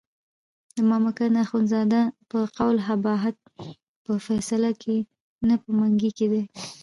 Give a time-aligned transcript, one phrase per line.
[0.75, 3.35] د مامدک اخندزاده په قول قباحت
[4.03, 4.97] په فیصله کې
[5.47, 6.43] نه په منګي کې دی.